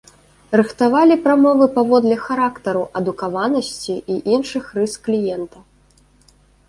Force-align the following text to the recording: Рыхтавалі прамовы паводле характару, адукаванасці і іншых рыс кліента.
Рыхтавалі 0.59 1.17
прамовы 1.25 1.67
паводле 1.75 2.17
характару, 2.23 2.83
адукаванасці 3.01 3.95
і 4.15 4.17
іншых 4.39 4.63
рыс 4.79 4.93
кліента. 5.09 5.57